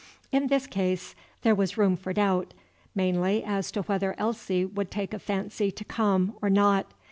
In 0.31 0.47
this 0.47 0.65
case 0.65 1.13
there 1.43 1.53
was 1.53 1.77
room 1.77 1.95
for 1.95 2.11
doubt, 2.11 2.55
mainly 2.95 3.43
as 3.43 3.69
to 3.73 3.83
whether 3.83 4.15
Elsie 4.17 4.65
would 4.65 4.89
take 4.89 5.13
a 5.13 5.19
fancy 5.19 5.69
to 5.69 5.85
come 5.85 6.33
or 6.41 6.49
not. 6.49 6.91